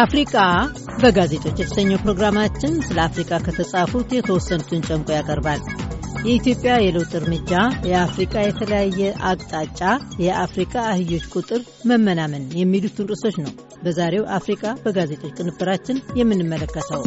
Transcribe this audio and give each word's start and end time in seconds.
አፍሪቃ 0.00 0.34
በጋዜጦች 1.00 1.56
የተሰኘው 1.60 1.98
ፕሮግራማችን 2.02 2.74
ስለ 2.86 2.98
አፍሪካ 3.04 3.40
ከተጻፉት 3.46 4.12
የተወሰኑትን 4.16 4.84
ጨምቆ 4.88 5.08
ያቀርባል። 5.16 5.60
የኢትዮጵያ 6.24 6.72
የለውጥ 6.80 7.12
እርምጃ፣ 7.18 7.50
የአፍሪቃ 7.88 8.34
የተለያየ 8.42 9.00
አቅጣጫ፣ 9.30 9.80
የአፍሪካ 10.22 10.74
አህዮች 10.90 11.24
ቁጥር 11.34 11.60
መመናመን 11.90 12.46
የሚሉትን 12.60 13.10
ርዕሶች 13.10 13.36
ነው 13.42 13.52
በዛሬው 13.82 14.24
አፍሪቃ 14.38 14.64
በጋዜጦች 14.84 15.34
ቅንብራችን 15.38 16.00
የምንመለከተው። 16.20 17.04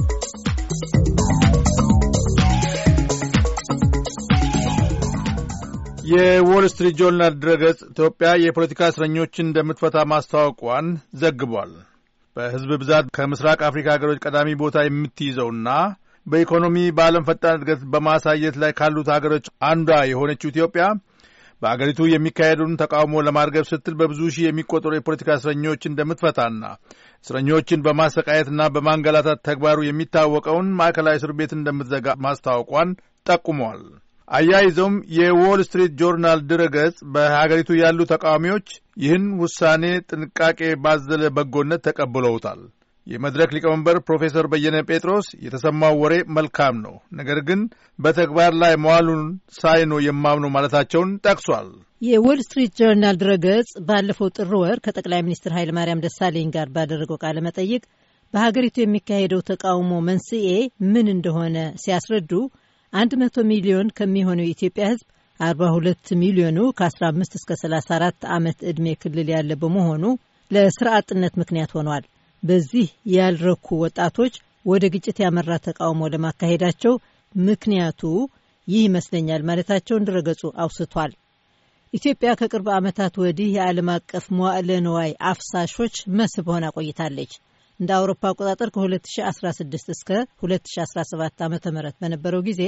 የዎል 6.11 6.65
ስትሪት 6.71 6.99
ጆርናል 6.99 7.35
ድረገጽ 7.41 7.79
ኢትዮጵያ 7.87 8.31
የፖለቲካ 8.41 8.91
እስረኞችን 8.91 9.47
እንደምትፈታ 9.47 9.97
ማስታወቋን 10.11 10.87
ዘግቧል። 11.21 11.71
በሕዝብ 12.37 12.71
ብዛት 12.81 13.05
ከምስራቅ 13.17 13.59
አፍሪካ 13.67 13.87
ሀገሮች 13.95 14.17
ቀዳሚ 14.25 14.49
ቦታ 14.61 14.77
የምትይዘውና 14.85 15.69
በኢኮኖሚ 16.27 16.77
በዓለም 16.97 17.25
ፈጣን 17.27 17.57
እድገት 17.57 17.81
በማሳየት 17.93 18.55
ላይ 18.63 18.71
ካሉት 18.79 19.09
ሀገሮች 19.15 19.45
አንዷ 19.69 19.89
የሆነችው 20.11 20.51
ኢትዮጵያ 20.53 20.85
በአገሪቱ 21.61 21.99
የሚካሄዱን 22.09 22.73
ተቃውሞ 22.81 23.21
ለማርገብ 23.27 23.65
ስትል 23.69 23.93
በብዙ 23.99 24.21
ሺህ 24.35 24.47
የሚቆጠሩ 24.47 24.93
የፖለቲካ 24.95 25.37
እስረኞች 25.39 25.83
እንደምትፈታና 25.89 26.63
እስረኞችን 27.25 27.83
በማሰቃየትና 27.85 28.63
በማንገላታት 28.75 29.39
ተግባሩ 29.49 29.79
የሚታወቀውን 29.87 30.67
ማዕከላዊ 30.79 31.19
እስር 31.21 31.33
ቤት 31.39 31.53
እንደምትዘጋ 31.57 32.17
ማስታወቋን 32.25 32.91
ጠቁመዋል። 33.25 33.83
አያይዘውም 34.27 34.95
የዎል 35.17 35.59
ስትሪት 35.65 35.91
ጆርናል 35.99 36.39
ድረገጽ 36.49 36.95
በሀገሪቱ 37.13 37.69
ያሉ 37.79 37.99
ተቃዋሚዎች 38.11 38.67
ይህን 38.97 39.25
ውሳኔ 39.41 39.83
ጥንቃቄ 40.09 40.59
ባዘለ 40.83 41.23
በጎነት 41.35 41.83
ተቀብለውታል። 41.87 42.61
የመድረክ 43.07 43.49
ሊቀመንበር 43.55 43.97
ፕሮፌሰር 44.07 44.45
በየነ 44.51 44.77
ጴጥሮስ 44.87 45.27
የተሰማው 45.45 45.95
ወሬ 46.03 46.13
መልካም 46.37 46.75
ነው፣ 46.85 46.95
ነገር 47.19 47.39
ግን 47.49 47.59
በተግባር 47.99 48.53
ላይ 48.63 48.73
መዋሉን 48.85 49.21
ሳይ 49.59 49.81
ነው 49.89 49.99
ማለታቸውን 50.55 51.11
ጠቅሷል። 51.25 51.67
የዎል 52.01 52.39
ስትሪት 52.45 52.73
ጆርናል 52.79 53.17
ድረገጽ 53.21 53.69
ባለፈው 53.89 54.29
ጥር 54.37 54.51
ወር 54.61 54.79
ከጠቅላይ 54.85 55.21
ሚኒስትር 55.27 55.53
ኃይለማርያም 55.57 56.03
ደሳለኝ 56.05 56.49
ጋር 56.55 56.67
ባደረገው 56.75 57.19
ቃለ 57.23 57.37
መጠይቅ 57.47 57.83
በሀገሪቱ 58.33 58.75
የሚካሄደው 58.81 59.41
ተቃውሞ 59.49 59.91
መንስኤ 60.07 60.47
ምን 60.93 61.07
እንደሆነ 61.13 61.57
ሲያስረዱ 61.83 62.31
አንድ 62.95 63.11
መቶ 63.21 63.37
ሚሊዮን 63.49 63.87
ከሚሆነው 63.97 64.45
የኢትዮጵያ 64.45 64.85
አርባ 65.39 65.61
ሁለት 65.75 66.07
ሚሊዮኑ 66.19 66.59
ከ15 66.77 67.33
እስከ 67.39 67.51
34 67.61 68.27
ዓመት 68.35 68.59
ዕድሜ 68.69 68.93
ክልል 69.01 69.29
ያለ 69.33 69.51
በመሆኑ 69.61 70.03
ለስራ 70.51 70.87
አጥነት 70.99 71.33
ምክንያት 71.41 71.71
ሆኗል። 71.77 72.03
በዚህ 72.43 72.87
ያልረኩ 73.13 73.67
ወጣቶች 73.83 74.33
ወደ 74.65 74.83
ግጭት 74.93 75.17
ያመራ 75.23 75.51
ተቃውሞ 75.65 76.07
ለማካሄዳቸው 76.13 76.93
ምክንያቱ 77.35 78.01
ይህ 78.67 78.81
ይመስለኛል 78.85 79.41
ማለታቸውን 79.49 80.05
ድረገጹ 80.07 80.43
አውስቷል። 80.63 81.11
ኢትዮጵያ 81.93 82.29
ከቅርብ 82.39 82.67
ዓመታት 82.77 83.13
ወዲህ 83.21 83.49
የዓለም 83.55 83.89
አቀፍ 83.93 84.25
መዋዕለ 84.37 84.71
ንዋይ 84.85 85.11
አፍሳሾች 85.31 85.97
መስህብ 86.17 86.47
ሆና 86.53 86.65
ቆይታለች። 86.77 87.33
እንደ 87.79 87.91
አውሮፓ 87.95 88.21
አቆጣጠር 88.29 88.69
ከ2016 88.75 89.93
እስከ 89.95 90.09
2017 90.43 91.43
ዓ 91.43 91.49
ም 91.49 91.59
በነበረው 92.01 92.41
ጊዜ 92.47 92.61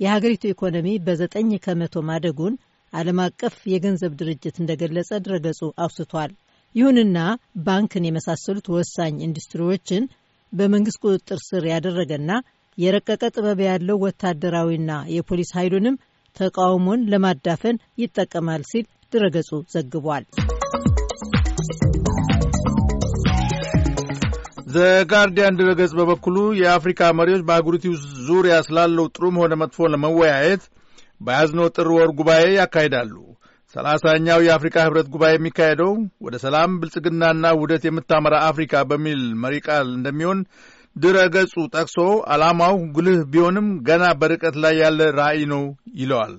የሀገሪቱ 0.00 0.44
ኢኮኖሚ 0.50 0.88
በዘጠኝ 1.06 1.50
ከመቶ 1.64 2.02
ማደጉን 2.08 2.54
ዓለም 2.92 3.18
አቀፍ 3.24 3.54
የገንዘብ 3.72 4.12
ድርጅት 4.20 4.56
እንደገለጸ 4.60 5.10
ድረገጹ 5.24 5.60
አውስቷል። 5.84 6.32
ይሁንና 6.74 7.18
ባንክን 7.66 8.06
የመሳሰሉት 8.06 8.66
ወሳኝ 8.76 9.14
ኢንዱስትሪዎችን 9.26 10.04
በመንግስት 10.52 11.00
ቁጥጥር 11.04 11.40
ስር 11.46 11.64
ያደረገና 11.72 12.30
የረቀቀ 12.78 13.22
ጥበብ 13.34 13.60
ያለው 13.66 14.00
ወታደራዊና 14.04 14.92
የፖሊስ 15.16 15.52
ኃይሉንም 15.58 16.00
ተቃውሞን 16.36 17.06
ለማዳፈን 17.12 17.80
ይጠቀማል 18.02 18.64
ሲል 18.70 18.86
ድረገጹ 19.12 19.50
ዘግቧል። 19.74 20.24
ዘጋርዲያን 24.74 25.58
ድረገጽ 25.58 25.92
በበኩሉ 25.98 26.36
የአፍሪካ 26.60 27.00
መሪዎች 27.18 27.42
በአህጉሪቱ 27.48 27.84
ዙሪያ 28.28 28.54
ስላለው 28.66 29.06
ጥሩም 29.16 29.36
ሆነ 29.42 29.54
መጥፎ 29.62 29.88
ለመወያየት 29.92 30.62
በያዝነው 31.20 31.66
ጥር 31.76 31.88
ወር 31.96 32.10
ጉባኤ 32.18 32.44
ያካሂዳሉ። 32.56 33.12
ሰላሳኛው 33.76 34.40
የአፍሪካ 34.44 34.76
ህብረት 34.86 35.08
ጉባኤ 35.14 35.32
የሚካሄደው 35.34 35.92
ወደ 36.26 36.34
ሰላም 36.44 36.72
ብልጽግናና 36.80 37.44
ውህደት 37.56 37.84
የምታመራ 37.86 38.34
አፍሪካ 38.50 38.82
በሚል 38.90 39.22
መሪ 39.44 39.54
ቃል 39.66 39.88
እንደሚሆን 39.96 40.40
ድረገጹ 40.96 41.54
ጠቅሶ 41.74 41.96
ዓላማው 42.32 42.76
ጉልህ 42.96 43.20
ቢሆንም 43.32 43.68
ገና 43.88 44.04
በርቀት 44.20 44.56
ላይ 44.64 44.74
ያለ 44.82 45.00
ራዕይ 45.18 45.42
ነው 45.52 45.64
ይለዋል። 46.00 46.36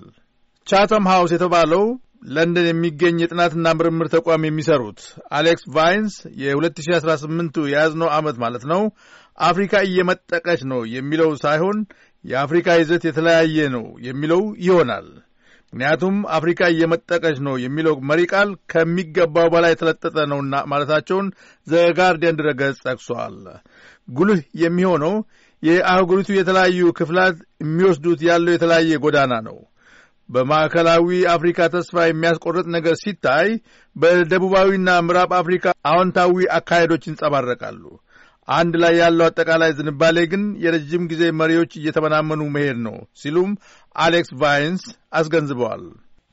ቻተም 0.67 1.07
ሃውስ 1.11 1.33
የተባለው 1.35 1.83
ለንደን 2.29 2.67
የሚገኝ 2.69 3.15
የጥናትና 3.21 3.73
ምርምር 3.77 4.07
ተቋም 4.13 4.45
የሚሰሩት 4.47 5.01
አሌክስ 5.37 5.65
ቫይንስ 5.75 6.13
የ2018 6.41 7.59
የያዝነው 7.71 8.09
ዓመት 8.15 8.37
ማለት 8.43 8.63
ነው 8.71 8.81
አፍሪካ 9.47 9.75
እየመጠቀች 9.87 10.61
ነው 10.71 10.81
የሚለው 10.95 11.31
ሳይሆን 11.43 11.77
የአፍሪካ 12.25 12.77
ይዘት 12.79 13.03
የተለያየ 13.07 13.57
ነው 13.75 13.85
የሚለው 14.05 14.43
ይሆናል። 14.65 15.07
ምክንያቱም 15.73 16.17
አፍሪካ 16.35 16.61
እየመጠቀች 16.73 17.37
ነው 17.45 17.55
የሚለው 17.63 17.95
መሪ 18.09 18.21
ቃል 18.31 18.49
ከሚገባው 18.71 19.47
በላይ 19.53 19.71
የተለጠጠ 19.73 20.17
ነውና 20.31 20.55
ማለታቸውን 20.71 21.27
ዘጋርዲያን 21.67 22.37
ድረገጽ 22.39 22.77
ጠቅሷል። 22.85 23.35
ጉልህ 24.09 24.41
የሚሆነው 24.63 25.15
የአህጉሪቱ 25.63 26.29
የተለያዩ 26.35 26.87
ክፍሎች 26.97 27.35
የሚወስዱት 27.63 28.21
ያለው 28.29 28.53
የተለያየ 28.55 28.99
ጎዳና 29.05 29.33
ነው። 29.47 29.57
በማዕከላዊ 30.29 31.07
አፍሪካ 31.33 31.67
ተስፋ 31.73 32.05
የሚያስቆርጥ 32.05 32.65
ነገር 32.75 32.95
ሲታይ፣ 33.01 33.49
በደቡባዊና 33.95 34.89
ምዕራብ 35.05 35.33
አፍሪካ 35.39 35.65
አዎንታዊ 35.89 36.47
አካሄዶች 36.57 37.03
ይንጸባረቃሉ። 37.07 37.83
አንድ 38.47 38.73
ላይ 38.81 38.93
ያለው 39.01 39.25
አጠቃላይ 39.27 39.71
ዝንባሌ 39.77 40.17
ግን 40.31 40.43
የረጅም 40.63 41.03
ጊዜ 41.11 41.23
መሪዎች 41.39 41.71
እየተመናመኑ 41.79 42.41
መሄድ 42.55 42.79
ነው 42.87 42.97
ሲሉም 43.21 43.51
አሌክስ 43.95 44.31
ቫይንስ 44.41 44.83
አስገንዝበዋል። 45.19 45.83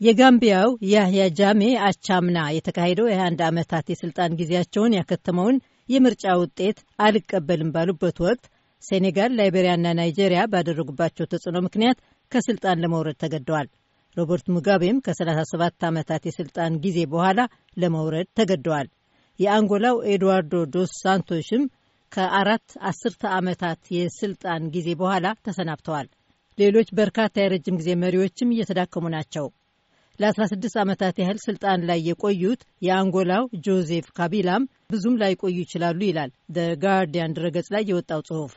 የጋምቢያው 0.01 0.71
ያህያ 0.93 1.25
ጃሜ 1.39 1.63
አቻምና 1.89 2.39
የተካሄደው 2.55 3.07
የ21 3.11 3.45
ዓመታት 3.49 3.85
የሥልጣን 3.93 4.37
ጊዜያቸውን 4.41 4.97
ያከተመውን 4.99 5.57
የምርጫ 5.89 6.25
ውጤት 6.41 6.79
አልቀበልም 7.07 7.73
ባሉበት 7.75 8.19
ወቅት 8.27 8.45
ሴኔጋል፣ 8.83 9.33
ላይቤሪያና 9.39 9.87
ናይጄሪያ 9.99 10.41
ባደረጉባቸው 10.53 11.29
ተጽዕኖ 11.33 11.59
ምክንያት 11.67 11.99
ከስልጣን 12.33 12.81
ለመውረድ 12.83 13.17
ተገደዋል። 13.23 13.69
ሮበርት 14.17 14.47
ሙጋቤም 14.55 14.99
ከ37 15.05 15.87
ዓመታት 15.89 16.23
የሥልጣን 16.29 16.73
ጊዜ 16.85 16.99
በኋላ 17.13 17.41
ለመውረድ 17.77 18.29
ተገደዋል። 18.39 18.89
የአንጎላው 19.39 19.97
ኤድዋርዶ 20.13 20.55
ዶስ 20.75 20.91
ሳንቶሽም 21.03 21.63
ከአራት 22.13 22.69
አስርተ 22.89 23.23
ዓመታት 23.37 23.81
የስልጣን 23.97 24.63
ጊዜ 24.75 24.89
በኋላ 25.01 25.27
ተሰናብተዋል። 25.47 26.09
ሌሎች 26.59 26.89
በርካታ 26.99 27.35
የረጅም 27.41 27.79
ጊዜ 27.81 27.91
መሪዎችም 28.03 28.53
እየተዳከሙ 28.55 29.05
ናቸው። 29.15 29.47
ለ16 30.19 30.75
ዓመታት 30.83 31.17
ያህል 31.21 31.39
ስልጣን 31.45 31.87
ላይ 31.89 32.01
የቆዩት 32.09 32.61
የአንጎላው 32.87 33.45
ጆዜፍ 33.67 34.09
ካቢላም 34.19 34.65
ብዙም 34.93 35.19
ላይቆዩ 35.23 35.57
ይችላሉ 35.63 36.01
ይላል 36.09 36.31
ደ 36.51 36.67
ጋርዲያን 36.85 37.37
ድረገጽ 37.39 37.69
ላይ 37.75 37.85
የወጣው 37.89 38.21
ጽሑፍ። 38.29 38.53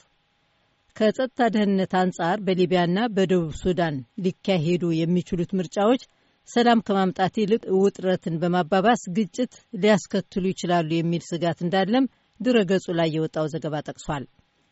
ከጸጥታ 0.95 1.47
ደህንነት 1.53 1.93
አንጻር 1.99 2.37
በሊቢያና 2.45 2.99
በደቡብ 3.15 3.49
ሱዳን 3.61 3.95
ሊካሄዱ 4.25 4.83
የሚችሉት 4.97 5.51
ምርጫዎች 5.59 6.03
ሰላም 6.49 6.83
ከማምጣት 6.87 7.35
ይልቅ 7.41 7.63
ውጥረትን 7.79 8.35
በማባባስ 8.41 9.01
ግጭት 9.17 9.53
ሊያስከትሉ 9.81 10.43
ይችላሉ 10.51 10.89
የሚል 10.95 11.23
ስጋት 11.29 11.59
እንዳለም 11.65 12.09
ድረገጹ 12.39 12.85
ላይ 12.99 13.09
የወጣው 13.13 13.45
ዘገባ 13.53 13.75
ጠቅሷል። 13.87 14.23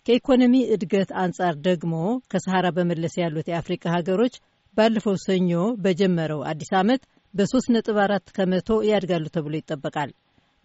ከኢኮኖሚ 0.05 0.55
እድገት 0.75 1.11
አንጻር 1.23 1.55
ደግሞ 1.67 1.93
ከሰሃራ 2.31 2.67
በመለስ 2.77 3.13
ያሉት 3.21 3.49
የአፍሪካ 3.51 3.83
ሀገሮች 3.95 4.35
ባለፈው 4.77 5.15
ሰኞ 5.25 5.51
በጀመረው 5.83 6.41
አዲስ 6.51 6.71
ዓመት 6.79 7.01
በ3.4 7.33 8.33
ከመቶ 8.37 8.69
ያድጋሉ 8.89 9.25
ተብሎ 9.35 9.53
ይጠበቃል። 9.59 10.11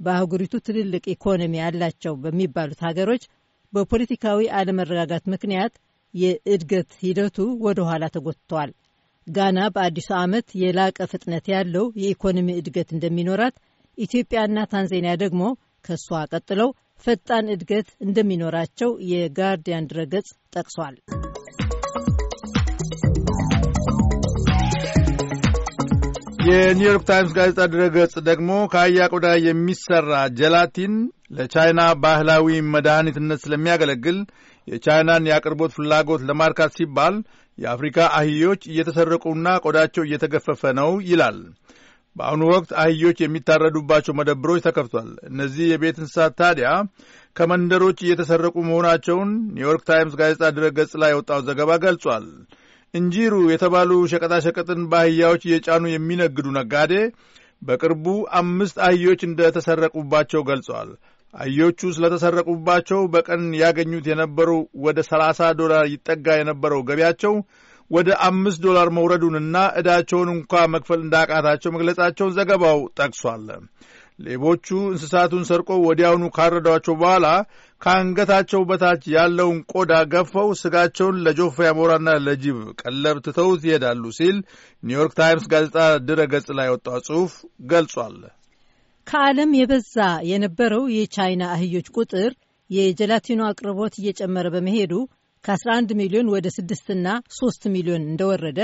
በአህጉሪቱ 0.00 0.54
ትልልቅ 0.66 1.04
ኢኮኖሚ 1.14 1.54
ያላቸው 1.62 2.14
በሚባሉት 2.24 2.80
ሀገሮች 2.88 3.22
በፖለቲካዊ 3.72 4.40
አለመረጋጋት 4.58 5.24
ምክንያት 5.34 5.74
የእድገት 6.14 6.90
ሂደቱ 7.02 7.36
ወደ 7.66 7.78
ኋላ 7.88 8.04
ተጎትቷል። 8.14 8.70
ጋና 9.26 9.58
በአዲሱ 9.74 10.08
ዓመት 10.20 10.46
የላቀ 10.60 10.98
ፍጥነት 11.12 11.46
ያለው 11.54 11.86
የኢኮኖሚ 12.02 12.48
እድገት 12.60 12.90
እንደሚኖራት፣ 12.96 13.56
ኢትዮጵያና 13.98 14.58
ታንዛኒያ 14.72 15.14
ደግሞ 15.24 15.42
ከእሷ 15.84 16.08
ቀጥለው 16.32 16.70
ፈጣን 17.04 17.52
እድገት 17.54 17.88
እንደሚኖራቸው 18.06 18.92
የጋርዲያን 19.12 19.88
ድረገጽ 19.90 20.28
ጠቅሷል። 20.56 20.96
የኒውዮርክ 26.48 27.02
ታይምስ 27.08 27.32
ጋዜጣ 27.36 27.60
ድረገጽ 27.72 28.12
ደግሞ 28.28 28.50
ከአህያ 28.72 29.06
ቆዳ 29.12 29.26
የሚሰራ 29.46 30.10
ጀላቲን 30.38 30.94
ለቻይና 31.36 31.80
ባህላዊ 32.04 32.46
መድኃኒትነት 32.74 33.40
ስለሚያገለግል 33.44 34.18
የቻይናን 34.68 35.28
የአቅርቦት 35.28 35.74
ፍላጎት 35.76 36.22
ለማርካት 36.28 36.72
ሲባል 36.78 37.16
የአፍሪካ 37.58 37.98
አህዮች 38.18 38.62
እየተሰረቁና 38.70 39.56
ቆዳቸው 39.64 40.06
እየተገፈፈ 40.06 40.72
ነው 40.80 40.90
ይላል። 41.10 41.38
በአሁኑ 42.16 42.42
ወቅት 42.52 42.70
አህዮች 42.82 43.18
የሚታረዱባቸው 43.22 44.16
መደብሮች 44.20 44.64
ተከፍቷል። 44.66 45.10
እነዚህ 45.30 45.66
የቤት 45.72 45.98
እንስሳት 46.02 46.34
ታዲያ 46.40 46.70
ከመንደሮች 47.36 47.98
እየተሰረቁ 48.04 48.56
መሆናቸውን 48.68 49.32
ኒውዮርክ 49.56 49.84
ታይምስ 49.90 50.16
ጋዜጣ 50.20 50.44
ድረገጽ 50.56 50.94
ላይ 51.02 51.12
የወጣው 51.14 51.42
ዘገባ 51.48 51.70
ገልጿል። 51.84 52.26
እንጂሩ 52.94 53.34
የተባሉ 53.50 53.90
ሸቀጣሸቀጥን 54.12 54.80
በአህያዎች 54.90 55.42
እየጫኑ 55.46 55.84
የሚነግዱ 55.90 56.46
ነጋዴ 56.56 56.92
በቅርቡ 57.62 58.06
አምስት 58.40 58.76
አህዮች 58.86 59.20
እንደተሰረቁባቸው 59.28 60.42
ገልጸዋል። 60.48 60.90
አህዮቹ 61.34 61.80
ስለተሰረቁባቸው 61.96 63.00
በቀን 63.14 63.42
ያገኙት 63.62 64.06
የነበሩ 64.10 64.50
ወደ 64.84 64.98
ሰላሳ 65.10 65.40
ዶላር 65.60 65.84
ይጠጋ 65.94 66.36
የነበረው 66.38 66.80
ገቢያቸው 66.88 67.34
ወደ 67.90 68.08
አምስት 68.28 68.58
ዶላር 68.64 68.88
መውረዱንና 68.96 69.56
ዕዳቸውን 69.80 70.30
እንኳ 70.34 70.62
መክፈል 70.74 71.00
እንዳቃታቸው 71.04 71.72
መግለጻቸውን 71.76 72.34
ዘገባው 72.38 72.80
ጠቅሷል። 72.98 73.44
ሌቦቹ 74.18 74.66
እንስሳቱን 74.88 75.44
ሰርቆ 75.48 75.70
ወዲያውኑ 75.84 76.24
ካረዷቸው 76.36 76.94
በኋላ 77.00 77.26
ከአንገታቸው 77.82 78.62
በታች 78.70 79.02
ያለውን 79.14 79.58
ቆዳ 79.72 79.92
ገፈው 80.12 80.48
ስጋቸውን 80.60 81.20
ለጆፌ 81.26 81.66
አሞራና 81.70 82.16
ለጅብ 82.24 82.58
ቀለብ 82.82 83.18
ትተውት 83.26 83.62
ይሄዳሉ 83.68 84.04
ሲል 84.18 84.38
ኒውዮርክ 84.82 85.14
ታይምስ 85.18 85.46
ጋዜጣ 85.52 85.76
ድረ 86.08 86.20
ገጽ 86.32 86.48
ላይ 86.58 86.68
የወጣው 86.68 86.98
ጽሑፍ 87.08 87.34
ገልጿል። 87.70 88.16
ከዓለም 89.06 89.52
የበዛ 89.58 89.96
የነበረው 90.30 90.82
የቻይና 90.96 91.42
አህዮች 91.54 91.86
ቁጥር 91.96 92.30
የጀላቲን 92.70 93.40
አቅርቦት 93.50 93.94
እየጨመረ 94.00 94.46
በመሄዱ 94.54 94.92
ከ11 95.44 95.94
ሚሊዮን 96.00 96.28
ወደ 96.34 96.46
6ና 96.56 97.06
3 97.36 97.68
ሚሊዮን 97.74 98.02
እንደወረደ 98.10 98.60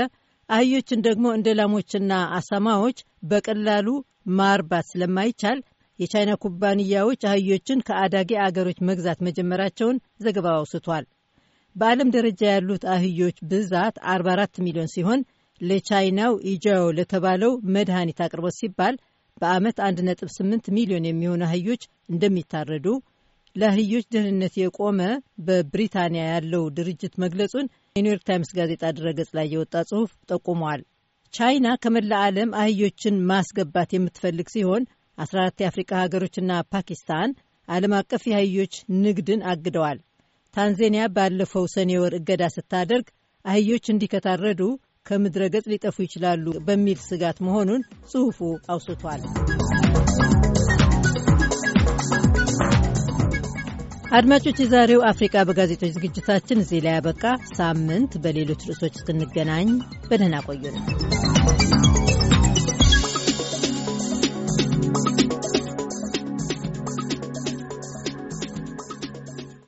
አህዮችን 0.49 0.99
ደግሞ 1.01 1.25
እንደ 1.33 1.49
ላሞችና 1.59 2.13
አሳማዎች 2.37 2.97
በቀላሉ 3.23 3.87
ማርባት 4.39 4.85
ስለማይቻል 4.91 5.59
የቻይና 5.99 6.31
ኩባንያዎች 6.43 7.21
አህዮችን 7.25 7.83
ከአዳጊ 7.87 8.31
አገሮች 8.45 8.79
መግዛት 8.89 9.19
መጀመራቸውን 9.27 10.01
ዘገባው 10.25 10.57
አውስቷል። 10.57 11.05
በዓለም 11.75 12.11
ደረጃ 12.15 12.41
ያሉት 12.51 12.83
አህዮች 12.93 13.37
ብዛት 13.51 13.95
44 14.11 14.61
ሚሊዮን 14.65 14.91
ሲሆን 14.95 15.21
ለቻይናው 15.61 16.33
ኢጃዮ 16.51 16.83
ለተባለው 16.97 17.51
መድኃኒት 17.75 18.19
አቅርቦት 18.25 18.55
ሲባል 18.59 18.95
በዓመት 19.37 19.77
1.8 19.85 20.69
ሚሊዮን 20.77 21.07
የሚሆኑ 21.07 21.41
አህዮች 21.47 21.81
እንደሚታረዱ 22.09 22.87
ለአህዮች 23.55 24.05
ደህንነት 24.13 24.53
የቆመ 24.61 25.01
በብሪታንያ 25.47 26.23
ያለው 26.31 26.63
ድርጅት 26.77 27.13
መግለጹን 27.23 27.67
የኒውዮርክ 27.95 28.23
ታይምስ 28.27 28.49
ጋዜጣ 28.55 28.85
ድረገጽ 28.95 29.29
ላይ 29.37 29.45
የወጣ 29.51 29.73
ጽሑፍ 29.89 30.09
ጠቁሟል። 30.29 30.81
ቻይና 31.33 31.67
ከመላ 31.83 32.13
ዓለም 32.25 32.49
አህዮችን 32.59 33.21
ማስገባት 33.29 33.91
የምትፈልግ 33.95 34.47
ሲሆን 34.53 34.83
14 35.17 35.63
የአፍሪካ 35.63 35.91
ሀገሮችና 36.01 36.57
ፓኪስታን 36.73 37.31
ዓለም 37.67 37.93
አቀፍ 37.99 38.23
የአህዮች 38.29 38.73
ንግድን 39.03 39.45
አግደዋል። 39.51 39.99
ታንዛኒያ 40.53 41.05
ባለፈው 41.15 41.67
ሰኔ 41.75 41.91
ወር 42.01 42.15
እገዳ 42.19 42.43
ስታደርግ 42.55 43.07
አህዮች 43.45 43.87
እንዲህ 43.93 44.11
ከታረዱ 44.13 44.61
ከምድረ 45.05 45.43
ገጽ 45.53 45.67
ሊጠፉ 45.71 45.97
ይችላሉ 46.05 46.45
በሚል 46.67 46.99
ስጋት 47.07 47.39
መሆኑን 47.47 47.81
ጽሑፉ 48.11 48.39
አውስቷል። 48.69 49.23
አድማጮች፣ 54.11 54.57
የዛሬው 54.61 55.01
አፍሪቃ 55.09 55.43
በጋዜጦች 55.43 55.93
ዝግጅታችን 55.95 56.61
እዚህ 56.63 56.79
ላይ 56.85 56.93
ያበቃ። 56.95 57.23
ሳምንት 57.55 58.13
በሌሎች 58.23 58.63
ርዕሶች 58.69 58.95
እስክንገናኝ 58.97 59.69
በደህና 60.09 60.37
ቆዩ 60.47 60.63
ነው። 60.75 60.83